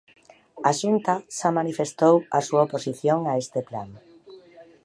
[0.69, 3.89] A Xunta xa manifestou a súa oposición a este plan.